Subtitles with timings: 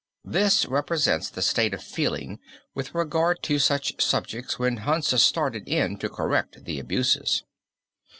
[0.25, 2.39] This represents the state of feeling
[2.73, 7.43] with regard to such subjects when Hansa started in to correct the abuses.